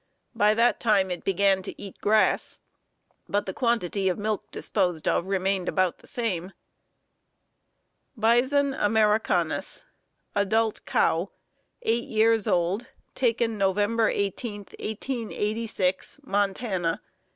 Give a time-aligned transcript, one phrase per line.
[0.33, 2.57] By that time it began to eat grass,
[3.29, 6.53] but the quantity of milk disposed of remained about the same.
[7.15, 9.85] ++| BISON AMERICANUS.
[10.09, 11.29] | |(Adult cow,
[11.83, 12.87] eight years old.
[13.13, 16.19] Taken November 18, 1886.
[16.23, 16.99] Montana.)